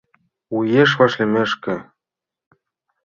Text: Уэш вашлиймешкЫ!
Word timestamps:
Уэш 0.55 0.91
вашлиймешкЫ! 0.99 1.75